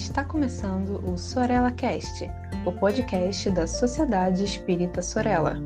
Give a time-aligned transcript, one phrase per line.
[0.00, 2.24] Está começando o Sorella Cast,
[2.64, 5.56] o podcast da Sociedade Espírita Sorella.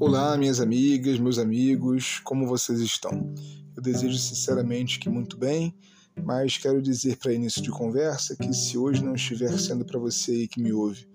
[0.00, 3.32] Olá, minhas amigas, meus amigos, como vocês estão?
[3.76, 5.72] Eu desejo sinceramente que muito bem,
[6.24, 10.32] mas quero dizer para início de conversa que se hoje não estiver sendo para você
[10.32, 11.06] aí que me ouve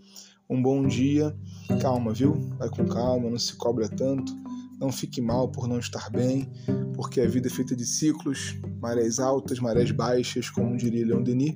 [0.50, 1.36] um bom dia.
[1.79, 2.33] Calma, viu?
[2.57, 4.36] Vai com calma, não se cobra tanto.
[4.79, 6.50] Não fique mal por não estar bem,
[6.96, 11.56] porque a vida é feita de ciclos, marés altas, marés baixas, como diria Leon Denis,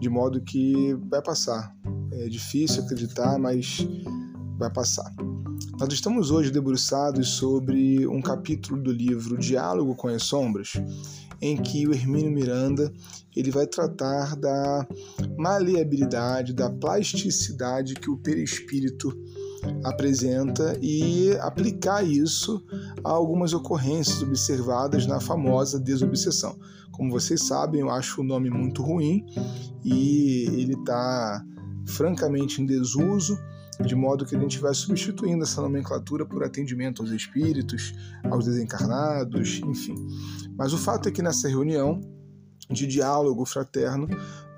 [0.00, 1.76] de modo que vai passar.
[2.12, 3.86] É difícil acreditar, mas
[4.58, 5.12] vai passar.
[5.78, 10.72] Nós estamos hoje debruçados sobre um capítulo do livro Diálogo com as Sombras,
[11.40, 12.90] em que o Hermínio Miranda
[13.34, 14.86] ele vai tratar da
[15.36, 19.12] maleabilidade, da plasticidade que o perispírito
[19.84, 22.64] apresenta e aplicar isso
[23.04, 26.58] a algumas ocorrências observadas na famosa desobsessão.
[26.92, 29.26] Como vocês sabem, eu acho o nome muito ruim
[29.84, 31.44] e ele está
[31.84, 33.38] francamente em desuso
[33.84, 39.60] de modo que a gente vai substituindo essa nomenclatura por atendimento aos espíritos, aos desencarnados,
[39.64, 39.94] enfim.
[40.56, 42.00] Mas o fato é que nessa reunião
[42.70, 44.08] de diálogo fraterno,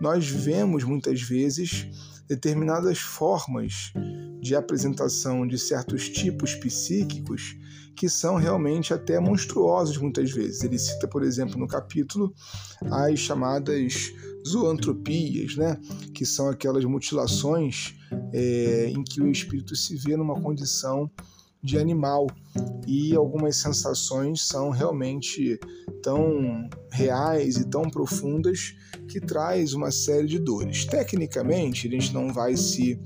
[0.01, 1.89] nós vemos muitas vezes
[2.29, 3.93] determinadas formas
[4.41, 7.57] de apresentação de certos tipos psíquicos
[7.97, 10.63] que são realmente até monstruosos muitas vezes.
[10.63, 12.33] Ele cita, por exemplo, no capítulo
[12.91, 14.13] as chamadas
[14.47, 15.79] zoantropias, né?
[16.15, 17.95] que são aquelas mutilações
[18.33, 21.11] é, em que o espírito se vê numa condição
[21.63, 22.27] de animal
[22.87, 25.59] e algumas sensações são realmente
[26.03, 28.75] tão reais e tão profundas
[29.09, 30.85] que traz uma série de dores.
[30.85, 33.01] Tecnicamente, a gente não vai se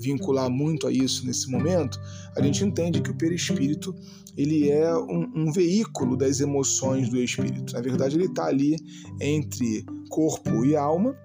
[0.00, 2.00] vincular muito a isso nesse momento,
[2.36, 3.94] a gente entende que o perispírito
[4.36, 7.72] ele é um, um veículo das emoções do espírito.
[7.72, 8.76] Na verdade, ele está ali
[9.20, 11.16] entre corpo e alma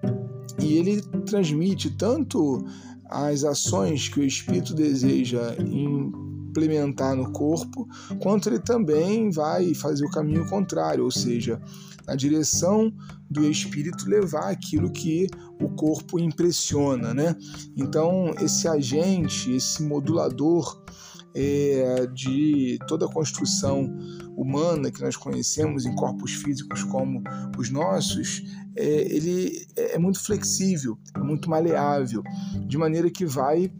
[0.60, 2.64] e ele transmite tanto
[3.06, 7.88] as ações que o espírito deseja implementar no corpo,
[8.20, 11.60] quanto ele também vai fazer o caminho contrário, ou seja,
[12.06, 12.92] na direção
[13.30, 15.26] do espírito levar aquilo que
[15.60, 17.36] o corpo impressiona, né?
[17.76, 20.82] Então, esse agente, esse modulador
[21.34, 23.92] é, de toda a construção
[24.36, 27.22] humana que nós conhecemos em corpos físicos como
[27.56, 28.42] os nossos,
[28.76, 32.22] é, ele é muito flexível, é muito maleável,
[32.66, 33.70] de maneira que vai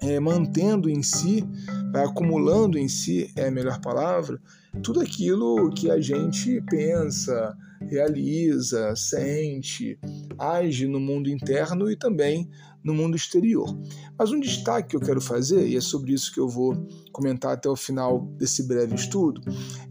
[0.00, 1.44] é, mantendo em si,
[1.92, 4.40] vai acumulando em si, é a melhor palavra,
[4.82, 7.56] tudo aquilo que a gente pensa,
[7.88, 9.98] realiza, sente,
[10.38, 12.48] age no mundo interno e também
[12.82, 13.76] no mundo exterior.
[14.18, 16.74] Mas um destaque que eu quero fazer, e é sobre isso que eu vou
[17.12, 19.40] comentar até o final desse breve estudo,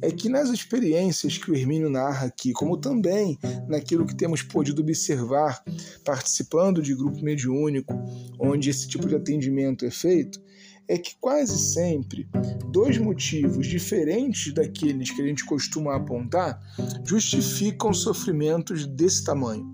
[0.02, 3.38] é que nas experiências que o Hermínio narra aqui, como também
[3.68, 5.64] naquilo que temos podido observar
[6.04, 7.94] participando de grupo mediúnico,
[8.40, 10.42] onde esse tipo de atendimento é feito,
[10.88, 12.28] é que quase sempre
[12.72, 16.60] dois motivos diferentes daqueles que a gente costuma apontar
[17.06, 19.74] justificam sofrimentos desse tamanho,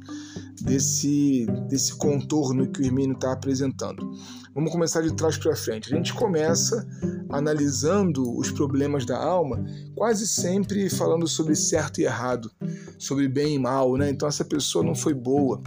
[0.62, 4.12] desse, desse contorno que o Hermínio está apresentando.
[4.56, 5.94] Vamos começar de trás para frente.
[5.94, 6.88] A gente começa
[7.30, 12.52] analisando os problemas da alma, quase sempre falando sobre certo e errado,
[13.00, 14.10] sobre bem e mal, né?
[14.10, 15.62] Então essa pessoa não foi boa,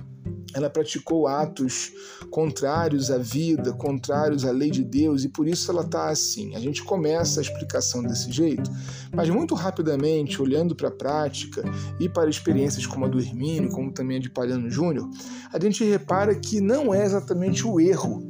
[0.57, 1.93] ela praticou atos
[2.31, 6.57] contrários à vida, contrários à lei de Deus e por isso ela está assim.
[6.57, 8.71] A gente começa a explicação desse jeito,
[9.15, 11.63] mas muito rapidamente, olhando para a prática
[12.01, 15.07] e para experiências como a do Hermínio, como também a de Palhano Júnior,
[15.53, 18.27] a gente repara que não é exatamente o erro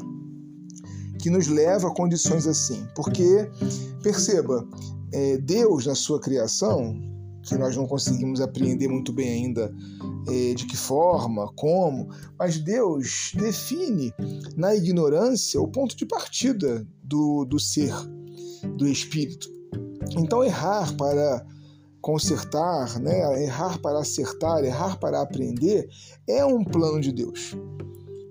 [1.20, 2.88] que nos leva a condições assim.
[2.96, 3.48] Porque,
[4.02, 4.66] perceba,
[5.12, 7.00] é, Deus na sua criação,
[7.46, 9.72] que nós não conseguimos apreender muito bem ainda
[10.28, 12.08] é, de que forma, como,
[12.38, 14.12] mas Deus define
[14.56, 17.94] na ignorância o ponto de partida do, do ser,
[18.76, 19.48] do espírito.
[20.16, 21.46] Então, errar para
[22.00, 25.88] consertar, né, errar para acertar, errar para aprender,
[26.28, 27.56] é um plano de Deus.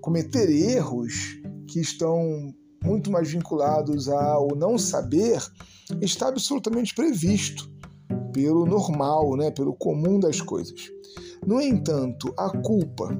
[0.02, 5.42] Cometer erros que estão muito mais vinculados ao não saber
[6.00, 7.75] está absolutamente previsto
[8.36, 10.92] pelo normal, né, pelo comum das coisas.
[11.46, 13.18] No entanto, a culpa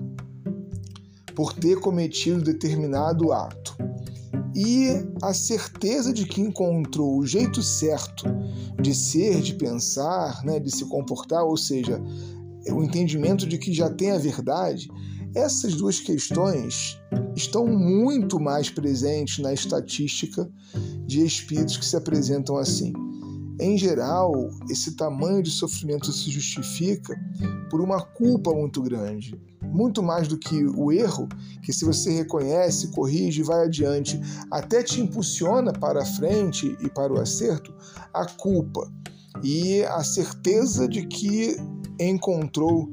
[1.35, 3.75] por ter cometido determinado ato
[4.55, 4.89] e
[5.23, 8.27] a certeza de que encontrou o jeito certo
[8.79, 11.99] de ser, de pensar, né, de se comportar, ou seja,
[12.71, 14.89] o entendimento de que já tem a verdade,
[15.37, 16.99] Essas duas questões
[17.37, 20.51] estão muito mais presentes na estatística
[21.07, 22.91] de espíritos que se apresentam assim.
[23.59, 27.19] Em geral, esse tamanho de sofrimento se justifica
[27.71, 31.27] por uma culpa muito grande, muito mais do que o erro,
[31.63, 34.21] que se você reconhece, corrige vai adiante,
[34.51, 37.75] até te impulsiona para a frente e para o acerto,
[38.13, 38.93] a culpa
[39.43, 41.57] e a certeza de que
[41.99, 42.91] encontrou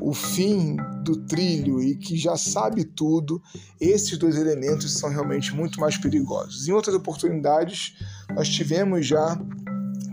[0.00, 3.40] o fim do trilho e que já sabe tudo,
[3.78, 6.66] esses dois elementos são realmente muito mais perigosos.
[6.66, 7.96] Em outras oportunidades,
[8.34, 9.38] nós tivemos já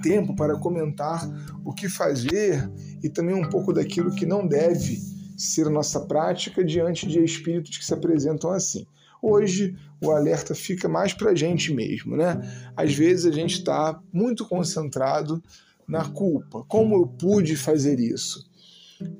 [0.01, 1.27] tempo para comentar
[1.63, 2.69] o que fazer
[3.03, 4.99] e também um pouco daquilo que não deve
[5.37, 8.85] ser a nossa prática diante de espíritos que se apresentam assim.
[9.21, 12.39] Hoje o alerta fica mais para a gente mesmo, né?
[12.75, 15.41] Às vezes a gente está muito concentrado
[15.87, 16.63] na culpa.
[16.67, 18.45] Como eu pude fazer isso?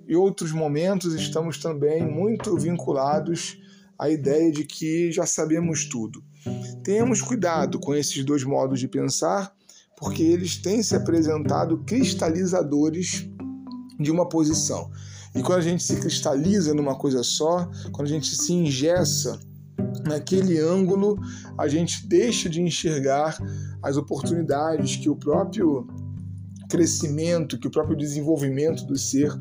[0.07, 3.59] Em outros momentos estamos também muito vinculados
[3.97, 6.23] à ideia de que já sabemos tudo.
[6.83, 9.53] Tenhamos cuidado com esses dois modos de pensar,
[9.97, 13.27] porque eles têm se apresentado cristalizadores
[13.99, 14.89] de uma posição.
[15.35, 19.39] E quando a gente se cristaliza numa coisa só, quando a gente se ingessa
[20.07, 21.19] naquele ângulo,
[21.57, 23.37] a gente deixa de enxergar
[23.83, 25.87] as oportunidades que o próprio
[26.67, 29.31] crescimento, que o próprio desenvolvimento do ser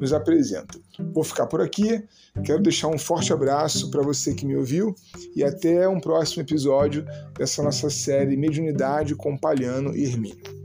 [0.00, 0.78] nos apresenta.
[1.12, 2.02] Vou ficar por aqui,
[2.44, 4.94] quero deixar um forte abraço para você que me ouviu
[5.34, 7.04] e até um próximo episódio
[7.36, 10.64] dessa nossa série Mediunidade com Palhano e Hermínio.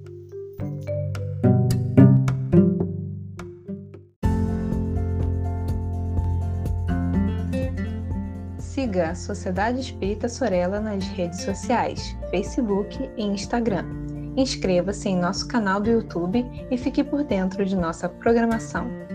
[8.58, 13.86] Siga a Sociedade Espírita Sorella nas redes sociais, Facebook e Instagram
[14.36, 19.09] Inscreva-se em nosso canal do YouTube e fique por dentro de nossa programação.